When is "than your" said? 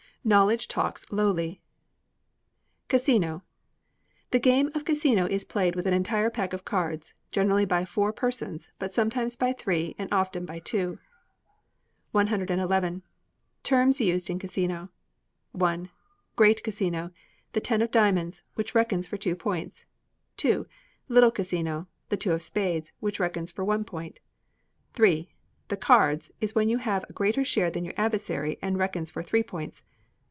27.71-27.95